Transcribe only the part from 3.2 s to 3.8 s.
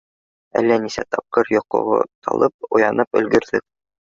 өлгөрҙөк.